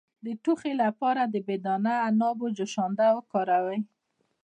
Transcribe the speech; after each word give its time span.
د 0.25 0.27
ټوخي 0.43 0.73
لپاره 0.83 1.21
د 1.25 1.35
بې 1.45 1.57
دانه 1.65 1.93
عنابو 2.07 2.45
جوشانده 2.57 3.07
وکاروئ 3.17 3.79